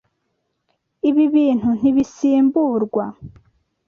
Ibi 1.09 1.23
bintu 1.33 1.69
ntibisimburwa. 1.79 3.05